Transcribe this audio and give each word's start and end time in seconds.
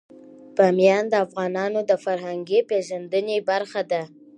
بامیان 0.55 1.03
د 1.09 1.13
افغانانو 1.25 1.79
د 1.89 1.91
فرهنګي 2.03 2.59
پیژندنې 2.69 3.37
برخه 3.49 3.81
ده. 3.91 4.01